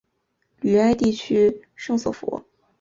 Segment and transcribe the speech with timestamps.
[0.61, 2.43] 吕埃地区圣索弗。